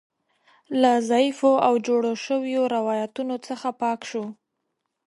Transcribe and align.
له 0.81 0.91
ضعیفو 1.09 1.51
او 1.67 1.73
جوړو 1.87 2.11
شویو 2.25 2.63
روایتونو 2.75 3.35
څخه 3.47 3.67
پاک 3.81 3.99
شو. 4.09 4.23